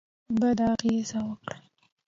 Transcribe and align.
بده 0.39 0.65
اغېزه 0.73 1.19
وکړه. 1.27 1.55